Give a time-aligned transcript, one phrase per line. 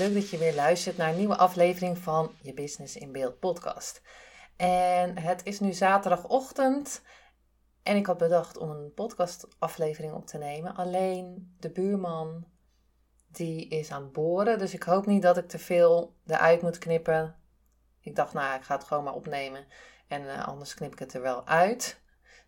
[0.00, 4.02] Leuk dat je weer luistert naar een nieuwe aflevering van je Business in Beeld podcast.
[4.56, 7.02] En het is nu zaterdagochtend
[7.82, 10.74] en ik had bedacht om een podcastaflevering op te nemen.
[10.74, 12.46] Alleen de buurman
[13.26, 16.78] die is aan het boren, dus ik hoop niet dat ik te veel eruit moet
[16.78, 17.36] knippen.
[18.00, 19.66] Ik dacht, nou, ik ga het gewoon maar opnemen
[20.08, 22.00] en uh, anders knip ik het er wel uit.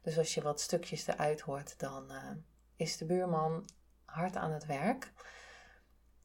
[0.02, 2.30] Dus als je wat stukjes eruit hoort, dan uh,
[2.76, 3.68] is de buurman
[4.04, 5.12] hard aan het werk.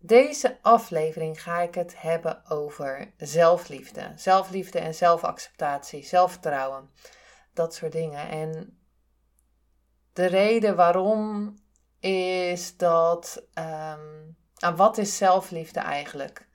[0.07, 4.11] Deze aflevering ga ik het hebben over zelfliefde.
[4.15, 6.89] Zelfliefde en zelfacceptatie, zelfvertrouwen.
[7.53, 8.29] Dat soort dingen.
[8.29, 8.79] En
[10.13, 11.53] de reden waarom
[11.99, 13.43] is dat.
[13.53, 16.47] Um, wat is zelfliefde eigenlijk?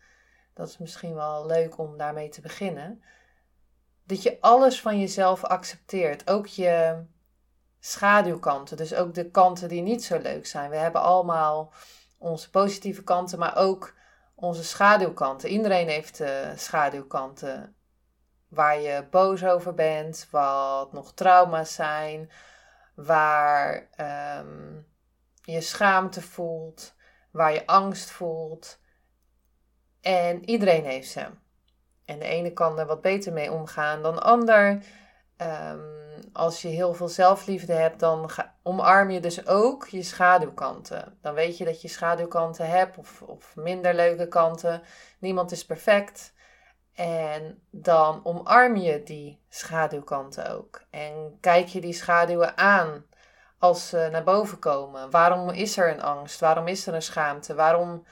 [0.54, 3.02] Dat is misschien wel leuk om daarmee te beginnen.
[4.04, 6.30] Dat je alles van jezelf accepteert.
[6.30, 7.04] Ook je
[7.80, 8.76] schaduwkanten.
[8.76, 10.70] Dus ook de kanten die niet zo leuk zijn.
[10.70, 11.72] We hebben allemaal
[12.22, 13.94] onze positieve kanten, maar ook
[14.34, 15.48] onze schaduwkanten.
[15.48, 17.76] Iedereen heeft uh, schaduwkanten
[18.48, 22.30] waar je boos over bent, wat nog trauma's zijn,
[22.94, 24.80] waar ehm,
[25.42, 26.94] je schaamte voelt,
[27.30, 28.78] waar je angst voelt.
[30.00, 31.26] En iedereen heeft ze.
[32.04, 34.82] En de ene kan er wat beter mee omgaan dan de ander.
[35.36, 36.01] Um,
[36.32, 38.30] als je heel veel zelfliefde hebt, dan
[38.62, 41.18] omarm je dus ook je schaduwkanten.
[41.20, 44.82] Dan weet je dat je schaduwkanten hebt of, of minder leuke kanten.
[45.18, 46.32] Niemand is perfect.
[46.94, 50.82] En dan omarm je die schaduwkanten ook.
[50.90, 53.04] En kijk je die schaduwen aan
[53.58, 55.10] als ze naar boven komen.
[55.10, 56.40] Waarom is er een angst?
[56.40, 57.54] Waarom is er een schaamte?
[57.54, 58.06] Waarom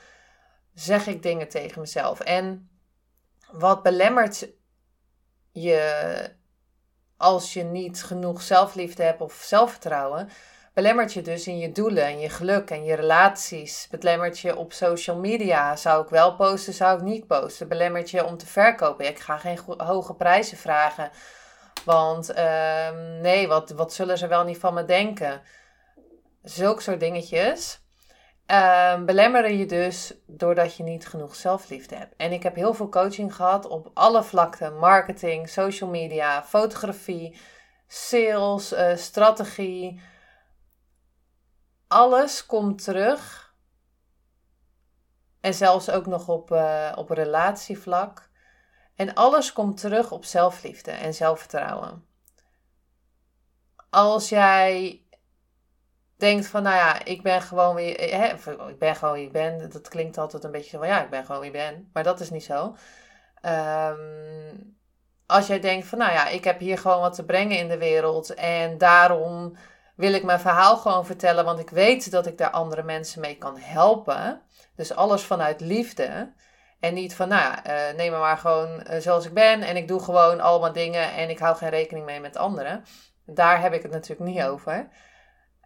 [0.74, 2.20] zeg ik dingen tegen mezelf?
[2.20, 2.70] En
[3.52, 4.48] wat belemmert
[5.52, 6.38] je
[7.20, 10.28] als je niet genoeg zelfliefde hebt of zelfvertrouwen,
[10.74, 13.88] belemmert je dus in je doelen en je geluk en je relaties.
[13.90, 15.76] Belemmert je op social media.
[15.76, 17.68] Zou ik wel posten, zou ik niet posten.
[17.68, 19.06] Belemmert je om te verkopen.
[19.06, 21.10] Ik ga geen hoge prijzen vragen.
[21.84, 25.42] Want ehm, nee, wat, wat zullen ze wel niet van me denken?
[26.42, 27.79] Zulke soort dingetjes.
[28.52, 32.16] Um, belemmeren je dus doordat je niet genoeg zelfliefde hebt.
[32.16, 37.40] En ik heb heel veel coaching gehad op alle vlakten: marketing, social media, fotografie,
[37.86, 40.02] sales, uh, strategie.
[41.88, 43.54] Alles komt terug.
[45.40, 48.30] En zelfs ook nog op, uh, op relatievlak.
[48.94, 52.04] En alles komt terug op zelfliefde en zelfvertrouwen.
[53.90, 55.02] Als jij
[56.20, 58.26] denkt van, nou ja, ik ben gewoon wie, hè,
[58.68, 59.70] ik ben gewoon wie ik ben.
[59.70, 61.90] Dat klinkt altijd een beetje van, ja, ik ben gewoon wie ik ben.
[61.92, 62.76] Maar dat is niet zo.
[63.40, 64.56] Ehm,
[65.26, 67.78] als jij denkt van, nou ja, ik heb hier gewoon wat te brengen in de
[67.78, 68.34] wereld.
[68.34, 69.56] En daarom
[69.96, 71.44] wil ik mijn verhaal gewoon vertellen.
[71.44, 74.42] Want ik weet dat ik daar andere mensen mee kan helpen.
[74.76, 76.32] Dus alles vanuit liefde.
[76.80, 79.62] En niet van, nou ja, uh, neem me maar gewoon eh, zoals ik ben.
[79.62, 82.84] En ik doe gewoon allemaal dingen en ik hou geen rekening mee met anderen.
[83.26, 84.88] Daar heb ik het natuurlijk niet over.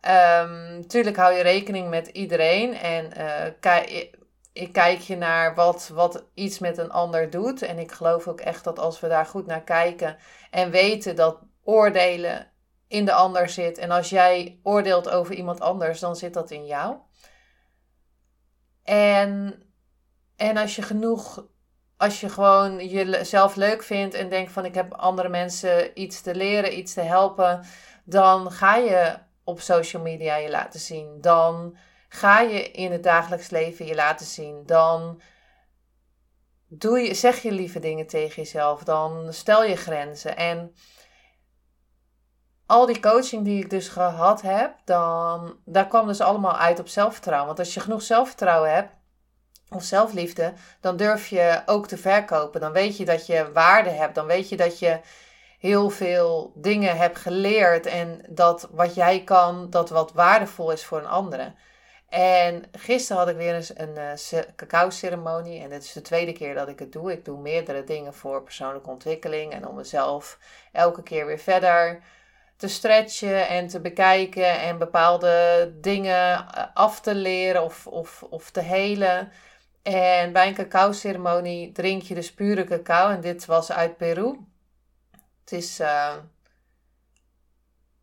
[0.09, 4.11] Um, tuurlijk hou je rekening met iedereen en uh, kijk,
[4.53, 7.63] ik kijk je naar wat, wat iets met een ander doet.
[7.63, 10.17] En ik geloof ook echt dat als we daar goed naar kijken
[10.51, 12.53] en weten dat oordelen
[12.89, 13.79] in de ander zit.
[13.79, 16.97] En als jij oordeelt over iemand anders, dan zit dat in jou.
[18.83, 19.63] En,
[20.37, 21.45] en als je genoeg,
[21.97, 26.35] als je gewoon jezelf leuk vindt en denkt van ik heb andere mensen iets te
[26.35, 27.65] leren, iets te helpen,
[28.05, 31.21] dan ga je op social media je laten zien.
[31.21, 31.77] Dan
[32.09, 34.63] ga je in het dagelijks leven je laten zien.
[34.67, 35.21] Dan
[36.69, 38.83] doe je, zeg je lieve dingen tegen jezelf.
[38.83, 40.37] Dan stel je grenzen.
[40.37, 40.75] En
[42.67, 46.89] al die coaching die ik dus gehad heb, dan, daar kwam dus allemaal uit op
[46.89, 47.47] zelfvertrouwen.
[47.47, 48.93] Want als je genoeg zelfvertrouwen hebt,
[49.69, 52.61] of zelfliefde, dan durf je ook te verkopen.
[52.61, 54.15] Dan weet je dat je waarde hebt.
[54.15, 55.01] Dan weet je dat je
[55.65, 60.99] heel veel dingen heb geleerd en dat wat jij kan, dat wat waardevol is voor
[60.99, 61.53] een andere.
[62.09, 66.33] En gisteren had ik weer eens een uh, cacao ceremonie en dit is de tweede
[66.33, 67.13] keer dat ik het doe.
[67.13, 70.39] Ik doe meerdere dingen voor persoonlijke ontwikkeling en om mezelf
[70.73, 72.03] elke keer weer verder
[72.57, 78.61] te stretchen en te bekijken en bepaalde dingen af te leren of, of, of te
[78.61, 79.33] helen.
[79.83, 83.11] En bij een cacao-ceremonie drink je dus pure cacao.
[83.11, 84.53] En dit was uit Peru.
[85.45, 85.81] Het is.
[85.81, 86.15] Uh,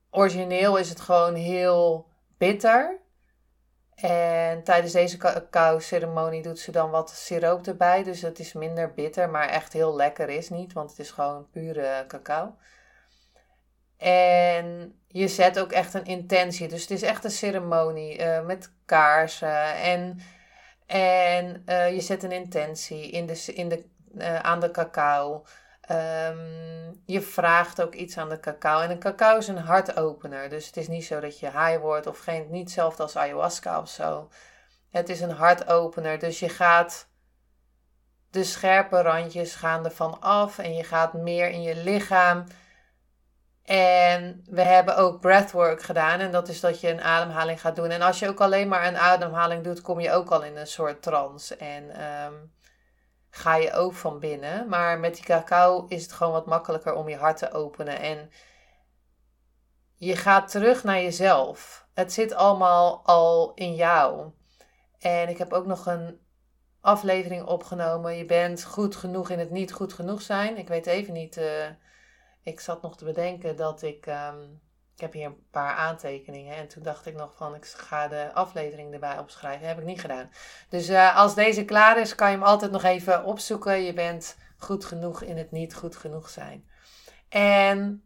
[0.09, 2.07] origineel is het gewoon heel
[2.38, 2.99] bitter.
[3.95, 8.03] En tijdens deze cacao-ceremonie doet ze dan wat siroop erbij.
[8.03, 10.73] Dus het is minder bitter, maar echt heel lekker is niet.
[10.73, 12.55] Want het is gewoon pure cacao.
[13.97, 16.67] En je zet ook echt een intentie.
[16.67, 19.75] Dus het is echt een ceremonie uh, met kaarsen.
[19.75, 20.19] En,
[20.85, 23.83] en uh, je zet een intentie in de, in de,
[24.41, 25.45] aan de cacao.
[25.91, 28.81] Um, je vraagt ook iets aan de cacao.
[28.81, 30.49] En een cacao is een hartopener.
[30.49, 33.79] Dus het is niet zo dat je high wordt of geen, niet hetzelfde als ayahuasca
[33.79, 34.29] of zo.
[34.91, 36.19] Het is een hartopener.
[36.19, 37.07] Dus je gaat
[38.29, 42.43] de scherpe randjes gaan ervan af en je gaat meer in je lichaam.
[43.63, 46.19] En we hebben ook breathwork gedaan.
[46.19, 47.89] En dat is dat je een ademhaling gaat doen.
[47.89, 50.67] En als je ook alleen maar een ademhaling doet, kom je ook al in een
[50.67, 51.55] soort trance.
[51.55, 52.51] En um,
[53.31, 54.69] ga je ook van binnen.
[54.69, 58.00] Maar met die cacao is het gewoon wat makkelijker om je hart te openen.
[58.00, 58.31] En
[59.95, 61.88] je gaat terug naar jezelf.
[61.94, 64.31] Het zit allemaal al in jou.
[65.00, 66.19] En ik heb ook nog een
[66.81, 68.18] aflevering opgenomen.
[68.18, 70.57] Je bent goed genoeg in het niet goed genoeg zijn.
[70.57, 71.38] Ik weet even niet.
[71.38, 71.66] Uh,
[72.44, 74.06] ik zat nog te bedenken dat ik.
[74.06, 74.62] Um,
[74.95, 76.55] ik heb hier een paar aantekeningen.
[76.55, 79.67] En toen dacht ik nog van, ik ga de aflevering erbij opschrijven.
[79.67, 80.31] Heb ik niet gedaan.
[80.69, 83.83] Dus uh, als deze klaar is, kan je hem altijd nog even opzoeken.
[83.83, 86.69] Je bent goed genoeg in het niet goed genoeg zijn.
[87.29, 88.03] En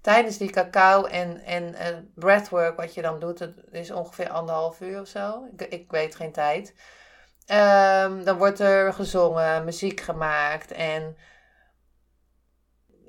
[0.00, 4.80] tijdens die cacao en, en uh, breathwork, wat je dan doet, dat is ongeveer anderhalf
[4.80, 5.48] uur of zo.
[5.56, 6.74] Ik, ik weet geen tijd.
[7.50, 11.16] Um, dan wordt er gezongen, muziek gemaakt en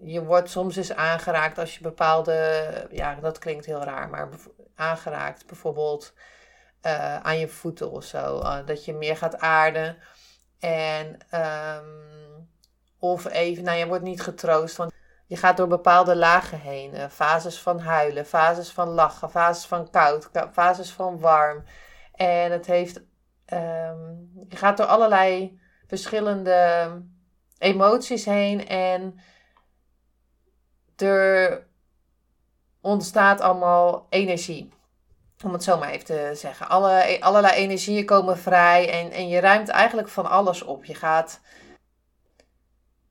[0.03, 4.29] je wordt soms eens aangeraakt als je bepaalde, ja, dat klinkt heel raar, maar
[4.75, 6.13] aangeraakt bijvoorbeeld
[6.85, 8.39] uh, aan je voeten of zo.
[8.39, 9.97] Uh, dat je meer gaat aarden.
[10.59, 12.49] En, um,
[12.99, 14.91] of even, nou, je wordt niet getroost, want
[15.27, 16.95] je gaat door bepaalde lagen heen.
[16.95, 21.63] Uh, fases van huilen, fases van lachen, fases van koud, fases van warm.
[22.13, 22.97] En het heeft,
[23.53, 26.89] um, je gaat door allerlei verschillende
[27.57, 29.19] emoties heen en
[31.01, 31.67] er
[32.81, 34.73] ontstaat allemaal energie.
[35.43, 36.69] Om het zo maar even te zeggen.
[36.69, 40.85] Alle, allerlei energieën komen vrij en, en je ruimt eigenlijk van alles op.
[40.85, 41.41] Je gaat,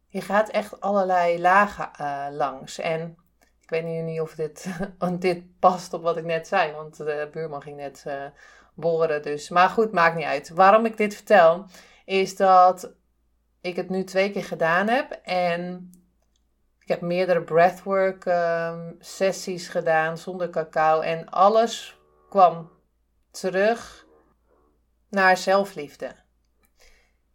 [0.07, 2.79] je gaat echt allerlei lagen uh, langs.
[2.79, 3.17] En
[3.61, 4.67] ik weet nu niet of dit,
[5.19, 8.25] dit past op wat ik net zei, want de buurman ging net uh,
[8.75, 9.23] boren.
[9.23, 9.49] Dus.
[9.49, 10.49] Maar goed, maakt niet uit.
[10.49, 11.67] Waarom ik dit vertel,
[12.05, 12.93] is dat
[13.61, 15.21] ik het nu twee keer gedaan heb.
[15.23, 15.91] En
[16.89, 21.01] ik heb meerdere breathwork um, sessies gedaan zonder cacao.
[21.01, 21.99] En alles
[22.29, 22.71] kwam
[23.31, 24.07] terug
[25.09, 26.15] naar zelfliefde.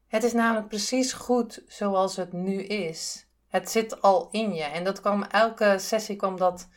[0.07, 3.27] Het is namelijk precies goed zoals het nu is.
[3.47, 4.63] Het zit al in je.
[4.63, 6.67] En dat kwam, elke sessie kwam dat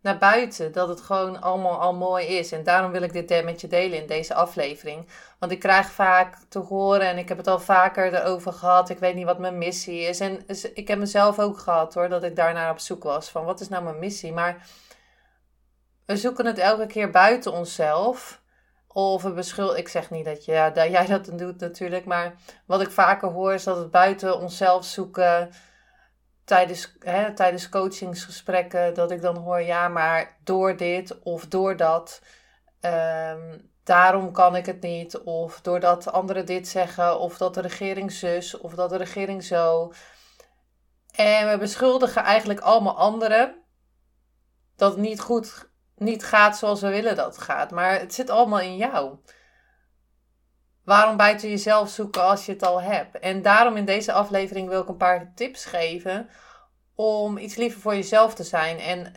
[0.00, 0.72] naar buiten.
[0.72, 2.52] Dat het gewoon allemaal al mooi is.
[2.52, 5.08] En daarom wil ik dit met je delen in deze aflevering.
[5.38, 8.88] Want ik krijg vaak te horen, en ik heb het al vaker erover gehad.
[8.88, 10.20] Ik weet niet wat mijn missie is.
[10.20, 10.44] En
[10.74, 13.30] ik heb mezelf ook gehad hoor, dat ik daarnaar op zoek was.
[13.30, 14.32] Van wat is nou mijn missie?
[14.32, 14.66] Maar
[16.06, 18.44] we zoeken het elke keer buiten onszelf.
[18.88, 19.80] Of we beschuldigen.
[19.80, 22.04] Ik zeg niet dat, je, ja, dat jij dat doet natuurlijk.
[22.04, 22.34] Maar
[22.66, 25.50] wat ik vaker hoor is dat het buiten onszelf zoeken
[26.46, 32.22] tijdens, hè, tijdens coachingsgesprekken dat ik dan hoor, ja, maar door dit of door dat,
[32.80, 35.18] ehm, daarom kan ik het niet.
[35.18, 39.92] Of doordat anderen dit zeggen, of dat de regering zus, of dat de regering zo.
[41.12, 43.62] En we beschuldigen eigenlijk allemaal anderen
[44.76, 47.70] dat het niet goed niet gaat zoals we willen dat het gaat.
[47.70, 49.18] Maar het zit allemaal in jou.
[50.86, 53.18] Waarom buiten jezelf zoeken als je het al hebt?
[53.18, 56.28] En daarom in deze aflevering wil ik een paar tips geven
[56.94, 58.78] om iets liever voor jezelf te zijn.
[58.78, 59.12] En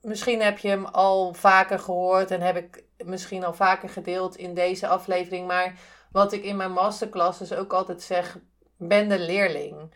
[0.00, 4.54] misschien heb je hem al vaker gehoord en heb ik misschien al vaker gedeeld in
[4.54, 5.46] deze aflevering.
[5.46, 5.78] Maar
[6.10, 8.38] wat ik in mijn masterclasses ook altijd zeg,
[8.76, 9.94] ben de leerling.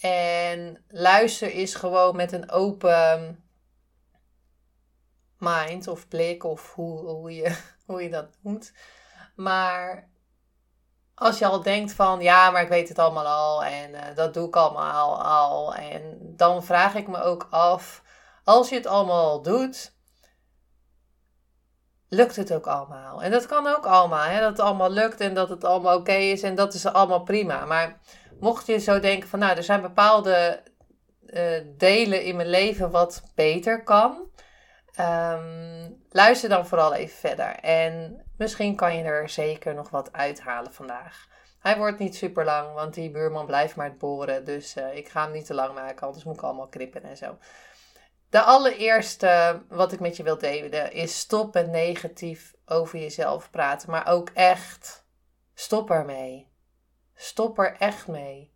[0.00, 3.44] En luister is gewoon met een open
[5.38, 8.72] mind of blik of hoe, hoe, je, hoe je dat noemt.
[9.34, 10.09] Maar
[11.20, 14.34] als je al denkt van ja, maar ik weet het allemaal al en uh, dat
[14.34, 15.74] doe ik allemaal al.
[15.74, 18.02] En dan vraag ik me ook af,
[18.44, 19.94] als je het allemaal doet,
[22.08, 23.22] lukt het ook allemaal?
[23.22, 24.40] En dat kan ook allemaal, hè?
[24.40, 27.64] dat het allemaal lukt en dat het allemaal oké is en dat is allemaal prima.
[27.64, 28.00] Maar
[28.40, 30.62] mocht je zo denken van nou, er zijn bepaalde
[31.26, 34.30] uh, delen in mijn leven wat beter kan,
[35.00, 37.54] Ehm, luister dan vooral even verder.
[37.54, 41.28] En misschien kan je er zeker nog wat uithalen vandaag.
[41.58, 44.44] Hij wordt niet super lang, want die buurman blijft maar het boren.
[44.44, 47.16] Dus uh, ik ga hem niet te lang maken, anders moet ik allemaal krippen en
[47.16, 47.38] zo.
[48.28, 53.90] De allereerste wat ik met je wil delen is stop met negatief over jezelf praten.
[53.90, 55.06] Maar ook echt,
[55.54, 56.52] stop ermee.
[57.14, 58.54] Stop er echt mee.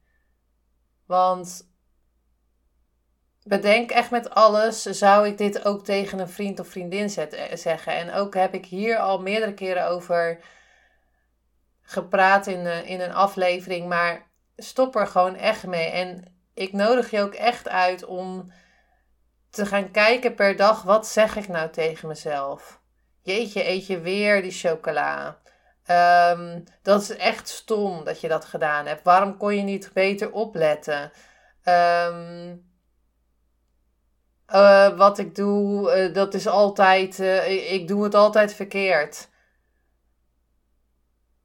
[1.06, 1.73] Want
[3.44, 7.92] bedenk echt met alles, zou ik dit ook tegen een vriend of vriendin eh, zeggen.
[7.94, 10.38] En ook heb ik hier al meerdere keren over
[11.82, 13.88] gepraat in, in een aflevering.
[13.88, 15.90] Maar stop er gewoon echt mee.
[15.90, 18.52] En ik nodig je ook echt uit om
[19.50, 22.80] te gaan kijken per dag, wat zeg ik nou tegen mezelf?
[23.22, 25.38] Jeetje, eet je weer die chocola?
[25.84, 29.04] Ehm, dat is echt stom dat je dat gedaan hebt.
[29.04, 31.12] Waarom kon je niet beter opletten?
[31.64, 32.73] Um,
[34.54, 39.28] uh, wat ik doe, uh, dat is altijd, uh, ik doe het altijd verkeerd.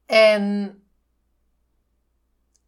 [0.06, 0.74] En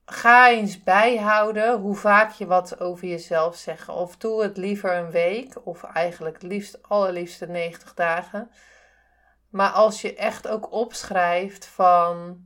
[0.04, 3.88] ga eens bijhouden hoe vaak je wat over jezelf zegt.
[3.88, 8.50] Of doe het liever een week, of eigenlijk liefst allerliefste 90 dagen.
[9.50, 12.44] Maar als je echt ook opschrijft van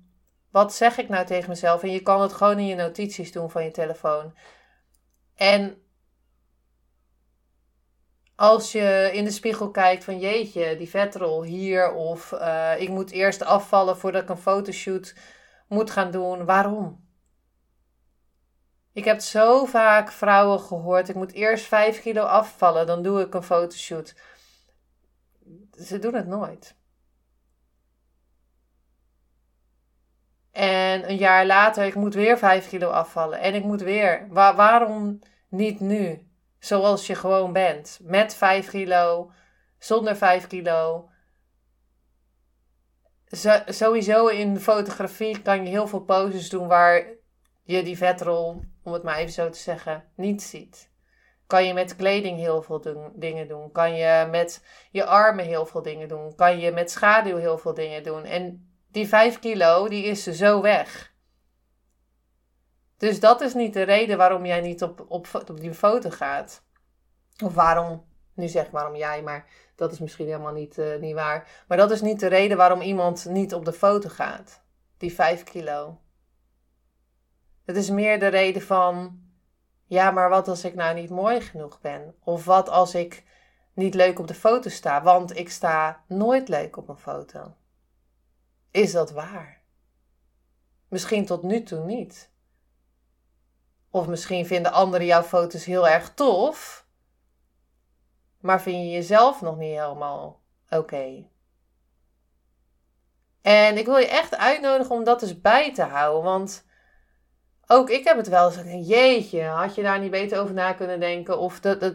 [0.50, 1.82] wat zeg ik nou tegen mezelf?
[1.82, 4.34] En je kan het gewoon in je notities doen van je telefoon.
[5.34, 5.85] En
[8.36, 13.10] als je in de spiegel kijkt van jeetje, die vetrol hier of uh, ik moet
[13.10, 15.14] eerst afvallen voordat ik een fotoshoot
[15.68, 16.44] moet gaan doen.
[16.44, 17.04] Waarom?
[18.92, 23.34] Ik heb zo vaak vrouwen gehoord, ik moet eerst 5 kilo afvallen, dan doe ik
[23.34, 24.14] een fotoshoot.
[25.72, 26.76] Ze doen het nooit.
[30.50, 33.40] En een jaar later, ik moet weer 5 kilo afvallen.
[33.40, 34.26] En ik moet weer.
[34.30, 36.25] waarom niet nu?
[36.58, 37.98] Zoals je gewoon bent.
[38.02, 39.30] Met 5 kilo,
[39.78, 41.10] zonder 5 kilo.
[43.66, 47.06] sowieso in fotografie kan je heel veel poses doen waar
[47.62, 50.90] je die vetrol, om het maar even zo te zeggen, niet ziet.
[51.46, 53.72] Kan je met kleding heel veel dingen doen.
[53.72, 56.34] Kan je met je armen heel veel dingen doen.
[56.34, 58.24] Kan je met schaduw heel veel dingen doen.
[58.24, 61.14] En die 5 kilo, die is zo weg.
[62.96, 66.62] Dus dat is niet de reden waarom jij niet op, op, op die foto gaat.
[67.44, 71.64] Of waarom, nu zeg waarom jij, maar dat is misschien helemaal niet, uh, niet waar.
[71.68, 74.62] Maar dat is niet de reden waarom iemand niet op de foto gaat.
[74.96, 76.00] Die 5 kilo.
[77.64, 79.20] Het is meer de reden van,
[79.84, 82.14] ja, maar wat als ik nou niet mooi genoeg ben?
[82.24, 83.24] Of wat als ik
[83.74, 85.02] niet leuk op de foto sta?
[85.02, 87.54] Want ik sta nooit leuk op een foto.
[88.70, 89.62] Is dat waar?
[90.88, 92.30] Misschien tot nu toe niet.
[93.96, 96.86] Of misschien vinden anderen jouw foto's heel erg tof,
[98.40, 101.24] maar vind je jezelf nog niet helemaal oké.
[103.42, 106.64] En ik wil je echt uitnodigen om dat eens bij te houden, want
[107.66, 111.00] ook ik heb het wel eens jeetje, had je daar niet beter over na kunnen
[111.00, 111.38] denken?
[111.38, 111.94] Of dat, dat,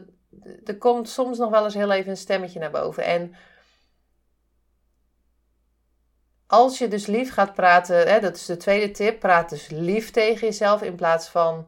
[0.64, 3.04] er komt soms nog wel eens heel even een stemmetje naar boven.
[3.04, 3.36] En
[6.48, 10.12] als je dus lief gaat praten, hè, dat is de tweede tip, praat dus lief
[10.12, 11.68] tegen jezelf in plaats van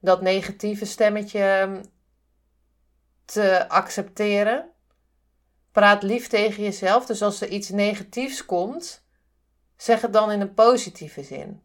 [0.00, 1.82] dat negatieve stemmetje ehm,
[3.24, 4.70] te accepteren.
[5.72, 7.06] Praat lief tegen jezelf.
[7.06, 9.04] Dus als er iets negatiefs komt,
[9.76, 11.62] zeg het dan in een positieve zin.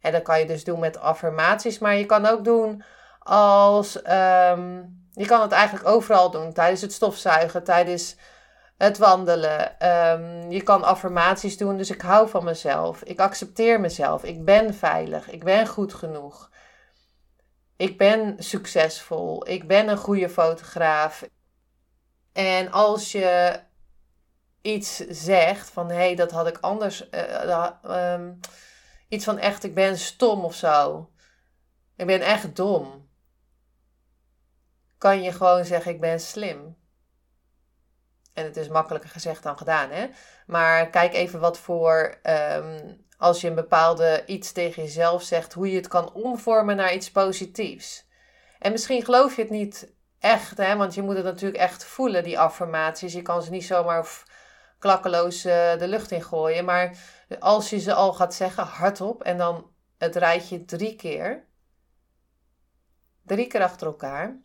[0.00, 2.82] En dat kan je dus doen met affirmaties, maar je kan ook doen
[3.18, 4.02] als.
[4.02, 6.52] Ehm, je kan het eigenlijk overal doen.
[6.52, 8.16] Tijdens het stofzuigen, tijdens
[8.80, 9.80] het wandelen.
[9.80, 11.76] Ehm, je kan affirmaties doen.
[11.76, 13.02] Dus ik hou van mezelf.
[13.02, 14.24] Ik accepteer mezelf.
[14.24, 15.30] Ik ben veilig.
[15.30, 16.50] Ik ben goed genoeg.
[17.76, 19.48] Ik ben succesvol.
[19.48, 21.28] Ik ben een goede fotograaf.
[22.32, 23.60] En als je
[24.62, 27.08] iets zegt van hé, hey, dat had ik anders.
[27.10, 28.28] Uh,
[29.08, 31.10] iets van echt, ik ben stom of zo.
[31.96, 33.08] Ik ben echt dom.
[34.98, 36.79] Kan je gewoon zeggen, ik ben slim.
[38.32, 40.06] En het is makkelijker gezegd dan gedaan, hè?
[40.46, 45.70] Maar kijk even wat voor ehm, als je een bepaalde iets tegen jezelf zegt, hoe
[45.70, 48.08] je het kan omvormen naar iets positiefs.
[48.58, 52.24] En misschien geloof je het niet echt, hè, want je moet het natuurlijk echt voelen,
[52.24, 53.12] die affirmaties.
[53.12, 54.06] Je kan ze niet zomaar
[54.78, 56.64] klakkeloos uh, de lucht in gooien.
[56.64, 56.96] Maar
[57.38, 61.44] als je ze al gaat zeggen hardop en dan het rijtje drie keer,
[63.22, 64.40] drie keer achter elkaar.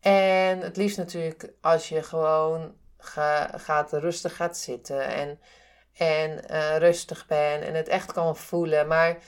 [0.00, 5.40] En het liefst natuurlijk als je gewoon gaat rustig gaat zitten en
[5.96, 8.86] en uh, rustig ben en het echt kan voelen.
[8.86, 9.18] Maar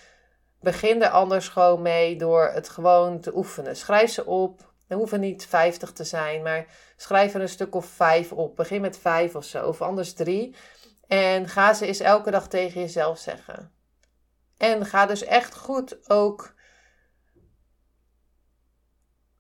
[0.60, 3.76] begin er anders gewoon mee door het gewoon te oefenen.
[3.76, 7.86] Schrijf ze op Er hoeven niet 50 te zijn, maar schrijf er een stuk of
[7.86, 8.56] vijf op.
[8.56, 10.56] Begin met vijf of zo, of anders drie.
[11.06, 13.72] En ga ze eens elke dag tegen jezelf zeggen.
[14.56, 16.54] En ga dus echt goed ook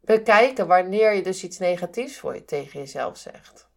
[0.00, 3.67] bekijken wanneer je dus iets negatiefs voor je tegen jezelf zegt.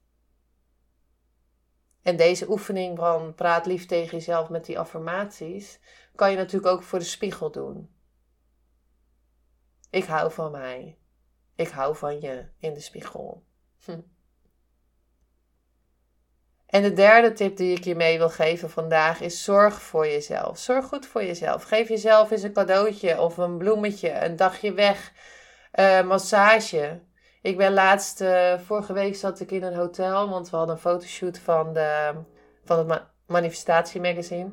[2.01, 5.79] En deze oefening van praat lief tegen jezelf met die affirmaties
[6.15, 7.89] kan je natuurlijk ook voor de spiegel doen.
[9.89, 10.97] Ik hou van mij.
[11.55, 13.43] Ik hou van je in de spiegel.
[13.83, 13.99] Hm.
[16.65, 20.57] En de derde tip die ik je mee wil geven vandaag is zorg voor jezelf.
[20.57, 21.63] Zorg goed voor jezelf.
[21.63, 25.13] Geef jezelf eens een cadeautje of een bloemetje, een dagje weg,
[25.79, 27.01] uh, massage.
[27.41, 30.81] Ik ben laatst, uh, vorige week zat ik in een hotel, want we hadden een
[30.81, 32.13] fotoshoot van, de,
[32.63, 34.49] van het ma manifestatiemagazine.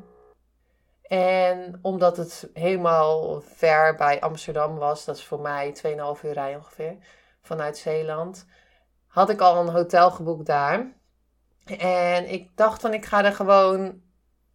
[1.03, 6.57] En omdat het helemaal ver bij Amsterdam was, dat is voor mij 2,5 uur rij
[6.57, 6.97] ongeveer,
[7.43, 8.47] vanuit Zeeland,
[9.07, 10.93] had ik al een hotel geboekt daar.
[11.79, 14.03] En ik dacht van ik ga er gewoon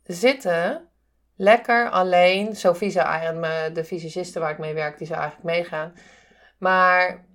[0.04, 0.90] zitten,
[1.36, 2.56] lekker alleen.
[2.56, 5.94] Sophie zou eigenlijk, de fysiciste waar ik mee werk, die zou eigenlijk meegaan.
[6.58, 7.26] Maar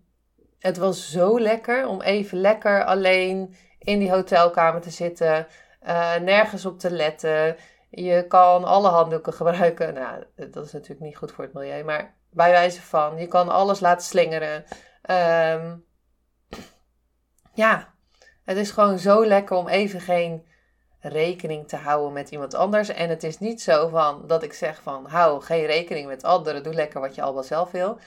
[0.58, 5.46] het was zo lekker om even lekker alleen in die hotelkamer te zitten,
[5.86, 7.56] uh, nergens op te letten.
[7.90, 9.94] Je kan alle handdoeken gebruiken.
[9.94, 13.48] Nou, dat is natuurlijk niet goed voor het milieu, maar bij wijze van, je kan
[13.48, 14.64] alles laten slingeren.
[15.10, 15.84] Um,
[17.54, 17.92] ja,
[18.44, 20.46] het is gewoon zo lekker om even geen
[21.00, 22.88] rekening te houden met iemand anders.
[22.88, 26.62] En het is niet zo van dat ik zeg van hou geen rekening met anderen,
[26.62, 27.98] doe lekker wat je al wel zelf wil.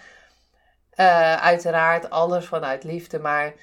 [0.95, 3.53] Uh, uiteraard alles vanuit liefde, maar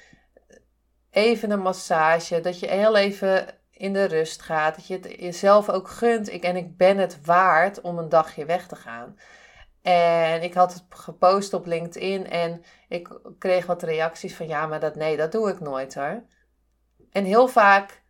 [1.11, 5.69] even een massage, dat je heel even in de rust gaat, dat je het jezelf
[5.69, 6.31] ook gunt.
[6.31, 9.17] Ik, en ik ben het waard om een dagje weg te gaan.
[9.81, 14.79] En ik had het gepost op LinkedIn en ik kreeg wat reacties van ja, maar
[14.79, 16.23] dat nee, dat doe ik nooit hoor.
[17.11, 18.01] En heel vaak,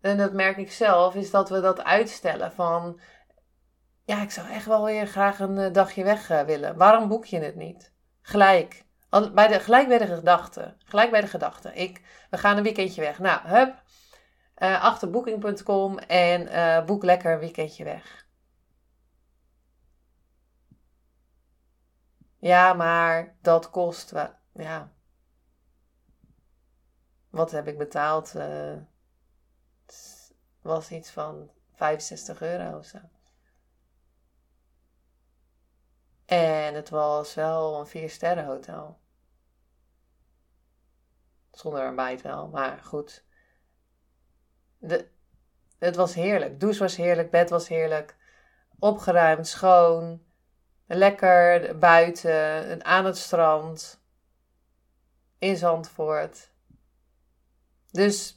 [0.00, 3.00] en dat merk ik zelf, is dat we dat uitstellen van
[4.04, 6.76] ja, ik zou echt wel weer graag een eh, dagje weg eh, willen.
[6.76, 7.92] Waarom boek je het niet?
[8.26, 8.84] Gelijk.
[9.32, 10.76] Bij de, gelijk bij de gedachte.
[10.84, 11.74] Gelijk bij de gedachte.
[11.74, 13.18] Ik, we gaan een weekendje weg.
[13.18, 13.82] Nou, hup.
[14.58, 18.26] Uh, achter booking.com en uh, boek lekker een weekendje weg.
[22.38, 24.12] Ja, maar dat kost.
[24.52, 24.92] Ja.
[27.30, 28.34] Wat heb ik betaald?
[28.36, 28.76] Uh,
[30.60, 32.98] was iets van 65 euro of zo.
[36.36, 38.98] En het was wel een vier sterren hotel.
[41.50, 43.24] Zonder ontbijt wel, maar goed.
[44.78, 45.08] De,
[45.78, 46.60] het was heerlijk.
[46.60, 48.16] Douche was heerlijk, bed was heerlijk.
[48.78, 50.22] Opgeruimd, schoon.
[50.86, 54.00] Lekker buiten, aan het strand.
[55.38, 56.52] In Zandvoort.
[57.90, 58.36] Dus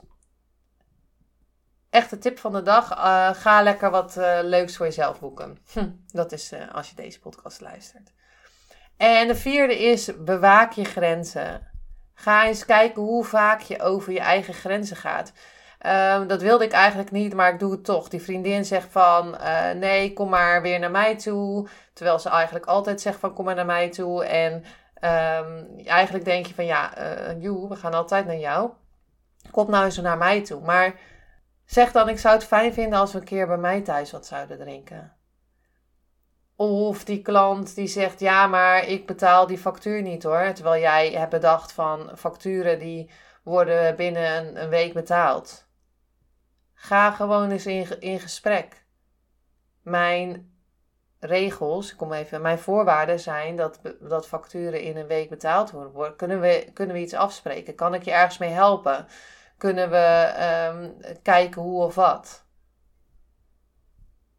[2.00, 2.98] echte tip van de dag.
[2.98, 5.58] Uh, ga lekker wat uh, leuks voor jezelf boeken.
[5.74, 8.12] Hm, dat is uh, als je deze podcast luistert.
[8.98, 11.68] En de vierde is bewaak je grenzen.
[12.14, 15.32] Ga eens kijken hoe vaak je over je eigen grenzen gaat.
[15.86, 18.10] Um, dat wilde ik eigenlijk niet, maar ik doe het toch.
[18.10, 19.38] Die vriendin zegt van
[19.76, 21.68] nee, kom maar weer naar mij toe.
[21.94, 24.26] Terwijl ze eigenlijk altijd zegt van kom maar naar mij toe.
[24.26, 26.94] En um, eigenlijk denk je van ja,
[27.40, 28.70] joe, we gaan altijd naar jou.
[29.52, 30.62] Kom nou eens naar mij toe.
[30.62, 30.94] Maar
[31.70, 34.26] Zeg dan, ik zou het fijn vinden als we een keer bij mij thuis wat
[34.26, 35.14] zouden drinken.
[36.56, 40.54] Of die klant die zegt, ja, maar ik betaal die factuur niet hoor.
[40.54, 43.12] Terwijl jij hebt bedacht van facturen die
[43.44, 45.68] worden binnen een, week betaald.
[46.74, 48.86] Ga gewoon eens in, in gesprek.
[49.82, 50.54] Mijn
[51.20, 56.16] regels, ik kom even, mijn voorwaarden zijn dat, dat facturen in een week betaald worden.
[56.16, 57.76] Kunnen we, kunnen we iets afspreken?
[57.76, 59.08] Kan ik je ergens mee helpen?
[59.60, 60.34] Kunnen we
[60.74, 62.48] um, kijken hoe of wat.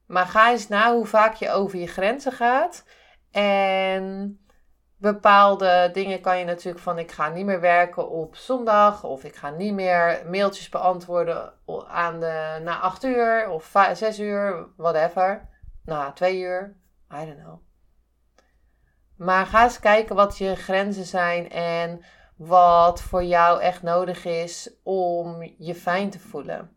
[0.06, 2.85] Maar ga eens na hoe vaak je over je grenzen gaat.
[3.30, 4.38] En
[4.96, 9.04] bepaalde dingen kan je natuurlijk van ik ga niet meer werken op zondag.
[9.04, 11.52] Of ik ga niet meer mailtjes beantwoorden
[11.88, 15.48] aan de, na acht uur of zes uur, whatever.
[15.85, 16.76] Na twee uur,
[17.12, 17.61] I don't know.
[19.16, 22.04] Maar ga eens kijken wat je grenzen zijn en
[22.40, 26.76] wat voor jou echt nodig is om je fijn te voelen.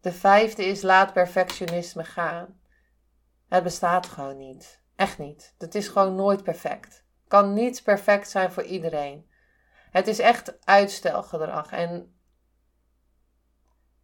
[0.00, 2.60] De vijfde is laat perfectionisme gaan.
[3.48, 4.82] Het bestaat gewoon niet.
[4.96, 5.54] Echt niet.
[5.58, 7.04] Het is gewoon nooit perfect.
[7.28, 9.30] Kan niet perfect zijn voor iedereen.
[9.90, 11.70] Het is echt uitstelgedrag.
[11.70, 12.16] En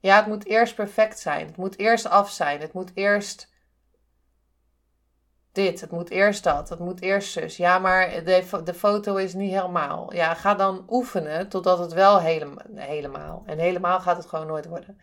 [0.00, 1.46] ja, het moet eerst perfect zijn.
[1.46, 2.60] Het moet eerst af zijn.
[2.60, 3.47] Het moet eerst
[5.66, 7.56] het moet eerst dat, het moet eerst zus.
[7.56, 10.14] Ja, maar de, de foto is niet helemaal.
[10.14, 13.42] Ja, ga dan oefenen totdat het wel helemaal, helemaal.
[13.46, 15.00] En helemaal gaat het gewoon nooit worden.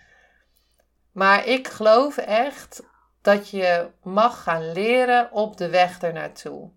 [1.11, 2.83] Maar ik geloof echt
[3.21, 6.71] dat je mag gaan leren op de weg ernaartoe.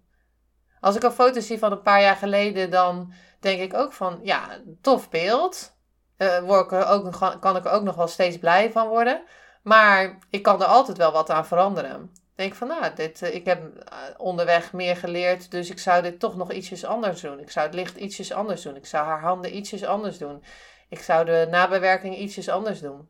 [0.80, 4.20] Als ik een foto zie van een paar jaar geleden, dan denk ik ook van,
[4.22, 5.76] ja, tof beeld.
[6.18, 9.22] Uh, word ik er ook, kan ik er ook nog wel steeds blij van worden.
[9.62, 12.12] Maar ik kan er altijd wel wat aan veranderen.
[12.38, 16.20] Denk van, nou, dit, eh, ik heb eh, onderweg meer geleerd, dus ik zou dit
[16.20, 17.40] toch nog ietsjes anders doen.
[17.40, 18.76] Ik zou het licht ietsjes anders doen.
[18.76, 20.44] Ik zou haar handen ietsjes anders doen.
[20.88, 23.08] Ik zou de nabewerking ietsjes anders doen.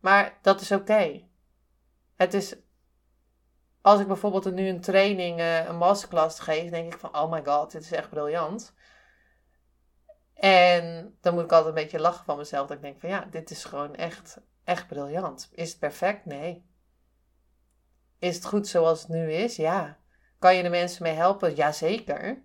[0.00, 1.22] Maar dat is oké.
[2.16, 2.56] Het is,
[3.80, 7.72] als ik bijvoorbeeld nu een training, een masterclass geef, denk ik van, oh my god,
[7.72, 8.74] dit is echt briljant.
[10.34, 12.66] En dan moet ik altijd een beetje lachen van mezelf.
[12.66, 15.50] Dat ik denk van ja, dit is gewoon echt, echt briljant.
[15.52, 16.24] Is het perfect?
[16.24, 16.74] Nee.
[18.18, 19.56] Is het goed zoals het nu is?
[19.56, 19.98] Ja.
[20.38, 21.54] Kan je de mensen mee helpen?
[21.54, 22.42] Jazeker.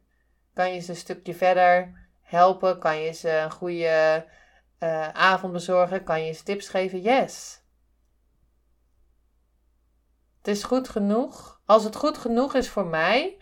[0.54, 2.80] Kan je ze een stukje verder helpen?
[2.80, 4.26] Kan je ze een goede
[4.80, 6.04] uh, avond bezorgen?
[6.04, 7.02] Kan je ze tips geven?
[7.02, 7.62] Yes.
[10.38, 11.62] Het is goed genoeg.
[11.66, 13.38] Als het goed genoeg is voor mij,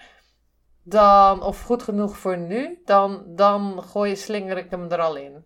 [0.83, 5.15] dan, of goed genoeg voor nu, dan, dan gooi je slinger ik hem er al
[5.15, 5.45] in.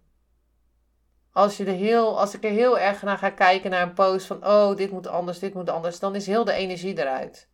[1.34, 4.26] Als, je er heel, als ik er heel erg naar ga kijken naar een post
[4.26, 7.50] van, oh, dit moet anders, dit moet anders, dan is heel de energie eruit.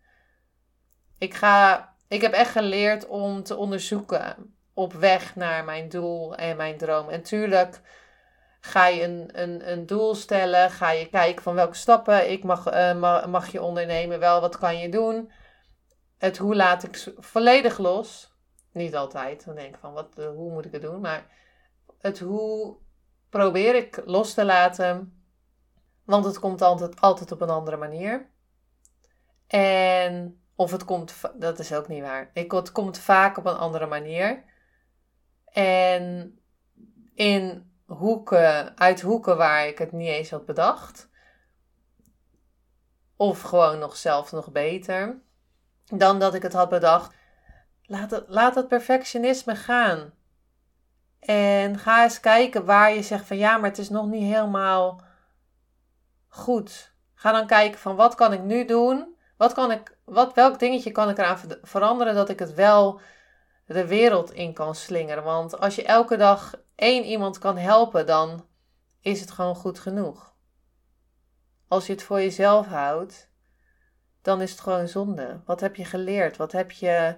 [1.17, 6.57] Ik, ga, ik heb echt geleerd om te onderzoeken op weg naar mijn doel en
[6.57, 7.09] mijn droom.
[7.09, 7.81] En tuurlijk
[8.61, 12.73] ga je een, een, een doel stellen, ga je kijken van welke stappen ik mag,
[12.73, 15.31] uh, mag je ondernemen, wel wat kan je doen
[16.19, 18.33] het hoe laat ik volledig los.
[18.71, 19.45] Niet altijd.
[19.45, 21.01] Dan denk ik van, wat, eh, hoe moet ik het doen?
[21.01, 21.25] Maar
[21.99, 22.77] het hoe
[23.29, 25.23] probeer ik los te laten.
[26.03, 28.29] Want het komt altijd, altijd op een andere manier.
[29.47, 32.29] En, of het komt, dat is ook niet waar.
[32.33, 34.43] Ik, het komt vaak op een andere manier.
[35.45, 36.39] En
[37.13, 41.09] in hoeken, uit hoeken waar ik het niet eens had bedacht.
[43.15, 45.21] Of gewoon nog zelf nog beter
[45.85, 47.15] dan dat ik het had bedacht.
[47.81, 50.13] Laat laat het perfectionisme gaan.
[51.19, 55.01] En ga eens kijken waar je zegt van ja, maar het is nog niet helemaal
[56.27, 56.93] goed.
[57.13, 59.15] Ga dan kijken van wat kan ik nu doen?
[59.37, 63.01] Wat kan ik, wat, welk dingetje kan ik eraan veranderen dat ik het wel
[63.65, 65.23] de wereld in kan slingeren?
[65.23, 68.45] Want als je elke dag één iemand kan helpen, dan
[69.01, 70.33] is het gewoon goed genoeg.
[71.67, 73.29] Als je het voor jezelf houdt,
[74.21, 75.41] dan is het gewoon zonde.
[75.45, 76.37] Wat heb je geleerd?
[76.37, 77.15] Wat heb je,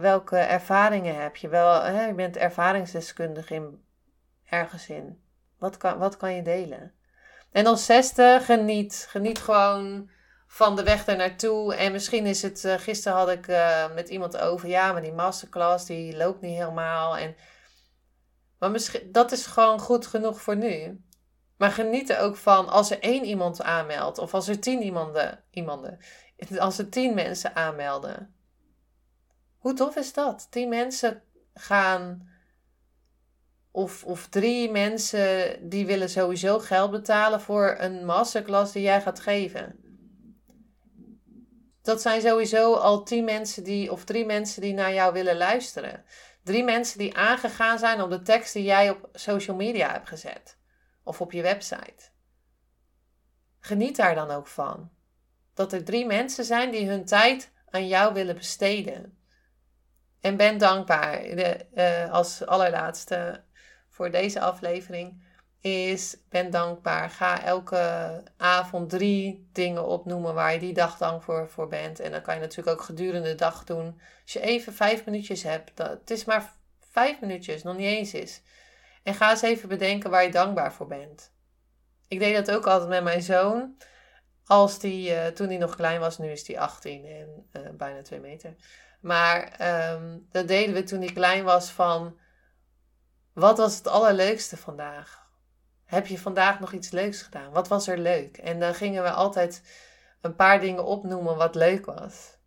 [0.00, 1.48] welke ervaringen heb je?
[1.48, 3.84] Wel, hè, je bent ervaringsdeskundig in,
[4.44, 5.22] ergens in.
[5.58, 6.92] Wat kan, wat kan je delen?
[7.52, 9.06] En dan zesde, geniet.
[9.08, 10.10] Geniet gewoon
[10.46, 11.74] van de weg er naartoe.
[11.74, 15.12] En misschien is het, uh, gisteren had ik uh, met iemand over, ja, maar die
[15.12, 17.16] masterclass die loopt niet helemaal.
[17.16, 17.36] En,
[18.58, 21.04] maar misschien, dat is gewoon goed genoeg voor nu.
[21.56, 24.18] Maar geniet er ook van als er één iemand aanmeldt.
[24.18, 25.98] Of als er tien iemanden, iemanden.
[26.58, 28.35] Als er tien mensen aanmelden.
[29.66, 30.46] Hoe tof is dat?
[30.50, 31.22] Tien mensen
[31.54, 32.28] gaan.
[33.70, 39.20] Of, of drie mensen die willen sowieso geld betalen voor een masterclass die jij gaat
[39.20, 39.80] geven.
[41.82, 46.04] Dat zijn sowieso al tien mensen die, of drie mensen die naar jou willen luisteren.
[46.42, 50.58] Drie mensen die aangegaan zijn op de tekst die jij op social media hebt gezet
[51.02, 52.10] of op je website.
[53.60, 54.90] Geniet daar dan ook van.
[55.54, 59.15] Dat er drie mensen zijn die hun tijd aan jou willen besteden.
[60.26, 61.22] En ben dankbaar.
[61.22, 63.42] De, uh, als allerlaatste
[63.88, 65.22] voor deze aflevering
[65.60, 67.10] is ben dankbaar.
[67.10, 72.00] Ga elke avond drie dingen opnoemen waar je die dag dankbaar voor bent.
[72.00, 74.00] En dan kan je natuurlijk ook gedurende de dag doen.
[74.22, 75.76] Als je even vijf minuutjes hebt.
[75.76, 76.52] Dat, het is maar
[76.90, 78.42] vijf minuutjes, nog niet eens is.
[79.02, 81.32] En ga eens even bedenken waar je dankbaar voor bent.
[82.08, 83.76] Ik deed dat ook altijd met mijn zoon.
[84.46, 88.02] Als die, uh, toen hij nog klein was, nu is hij 18 en uh, bijna
[88.02, 88.54] 2 meter.
[89.06, 89.56] Maar
[89.92, 92.18] um, dat deden we toen hij klein was van...
[93.32, 95.26] Wat was het allerleukste vandaag?
[95.84, 97.52] Heb je vandaag nog iets leuks gedaan?
[97.52, 98.36] Wat was er leuk?
[98.36, 99.62] En dan gingen we altijd
[100.20, 102.38] een paar dingen opnoemen wat leuk was.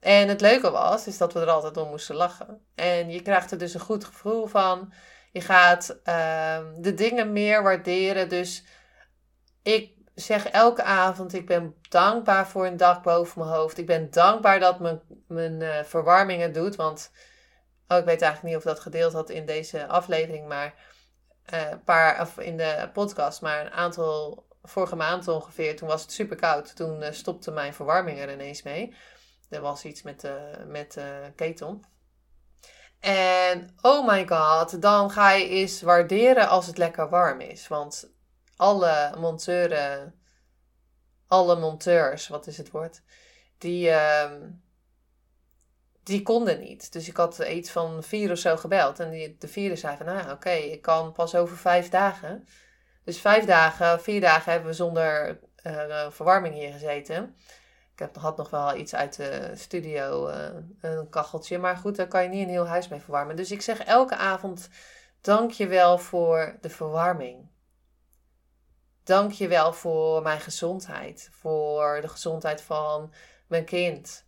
[0.00, 2.66] En het leuke was, is dat we er altijd om moesten lachen.
[2.74, 4.92] En je krijgt er dus een goed gevoel van.
[5.32, 8.28] Je gaat uh, de dingen meer waarderen.
[8.28, 8.64] Dus
[9.62, 13.78] ik zeg elke avond: ik ben dankbaar voor een dak boven mijn hoofd.
[13.78, 16.76] Ik ben dankbaar dat mijn, mijn uh, verwarming het doet.
[16.76, 17.10] Want
[17.88, 20.74] oh, ik weet eigenlijk niet of dat gedeeld had in deze aflevering, maar
[21.54, 26.12] uh, paar, of in de podcast, maar een aantal, vorige maand ongeveer, toen was het
[26.12, 26.76] super koud.
[26.76, 28.96] Toen uh, stopte mijn verwarming er ineens mee.
[29.50, 30.98] er was iets met de, met
[31.36, 31.80] ketel.
[33.00, 37.68] En oh my god, dan ga je eens waarderen als het lekker warm is.
[37.68, 38.10] Want
[38.60, 40.14] alle monteuren,
[41.26, 43.02] alle monteurs, wat is het woord,
[43.58, 44.32] die, uh,
[46.02, 46.92] die konden niet.
[46.92, 49.00] Dus ik had iets van vier of zo gebeld.
[49.00, 52.46] En die, de vierde zei van, nou oké, ik kan pas over vijf dagen.
[53.04, 57.36] Dus vijf dagen, vier dagen hebben we zonder uh, verwarming hier gezeten.
[57.92, 60.48] Ik heb, had nog wel iets uit de studio, uh,
[60.80, 61.58] een kacheltje.
[61.58, 63.36] Maar goed, daar kan je niet een heel huis mee verwarmen.
[63.36, 64.68] Dus ik zeg elke avond,
[65.20, 67.49] dank je wel voor de verwarming.
[69.10, 71.28] Dank je wel voor mijn gezondheid.
[71.32, 73.12] Voor de gezondheid van
[73.46, 74.26] mijn kind.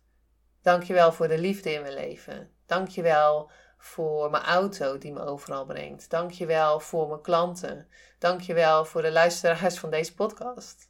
[0.61, 2.51] Dank je wel voor de liefde in mijn leven.
[2.65, 6.09] Dank je wel voor mijn auto die me overal brengt.
[6.09, 7.87] Dank je wel voor mijn klanten.
[8.19, 10.89] Dank je wel voor de luisteraars van deze podcast.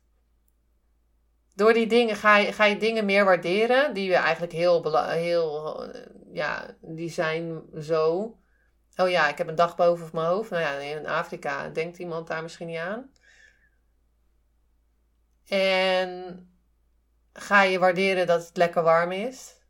[1.56, 5.84] Door die dingen ga je, ga je dingen meer waarderen die we eigenlijk heel, heel,
[6.32, 8.38] ja, die zijn zo.
[8.96, 10.50] Oh ja, ik heb een dag boven mijn hoofd.
[10.50, 13.12] Nou ja, in Afrika denkt iemand daar misschien niet aan.
[15.48, 16.48] En
[17.34, 19.62] ga je waarderen dat het lekker warm is.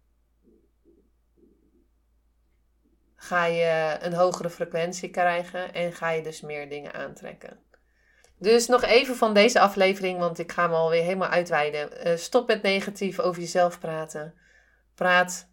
[3.15, 7.59] Ga je een hogere frequentie krijgen en ga je dus meer dingen aantrekken.
[8.37, 12.07] Dus nog even van deze aflevering, want ik ga me alweer helemaal uitweiden.
[12.07, 14.33] Uh, stop met negatief over jezelf praten.
[14.95, 15.47] Praat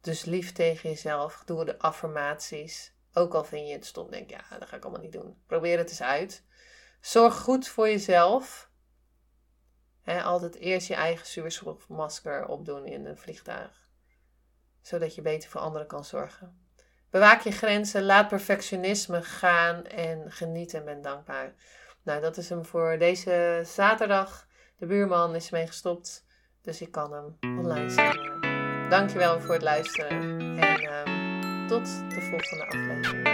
[0.00, 1.42] dus lief tegen jezelf.
[1.44, 2.92] Doe de affirmaties.
[3.12, 5.36] Ook al vind je het stom, denk ja, dat ga ik allemaal niet doen.
[5.46, 6.44] Probeer het eens uit.
[7.00, 8.70] Zorg goed voor jezelf
[10.04, 13.88] altijd eerst je eigen zuurstofmasker opdoen in een vliegtuig.
[14.80, 16.62] Zodat je beter voor anderen kan zorgen.
[17.10, 21.54] Bewaak je grenzen, laat perfectionisme gaan en geniet en ben dankbaar.
[22.02, 24.46] Nou, dat is hem voor deze zaterdag.
[24.76, 26.24] De buurman is mee gestopt,
[26.62, 28.40] dus ik kan hem online zetten.
[28.88, 30.10] Dankjewel voor het luisteren
[30.58, 33.33] en uh, tot de volgende aflevering.